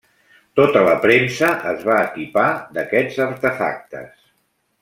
[0.59, 4.21] Tota la premsa es va equipar d'aquests artefactes.